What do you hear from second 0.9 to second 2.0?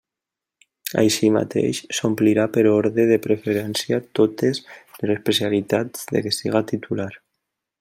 Així mateix,